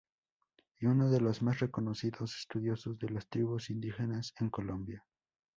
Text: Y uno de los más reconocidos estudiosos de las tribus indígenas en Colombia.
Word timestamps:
Y 0.79 0.87
uno 0.87 1.11
de 1.11 1.21
los 1.21 1.43
más 1.43 1.59
reconocidos 1.59 2.35
estudiosos 2.35 2.97
de 2.97 3.09
las 3.09 3.27
tribus 3.27 3.69
indígenas 3.69 4.33
en 4.39 4.49
Colombia. 4.49 5.05